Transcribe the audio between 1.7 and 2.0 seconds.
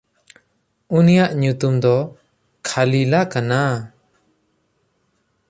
ᱫᱚ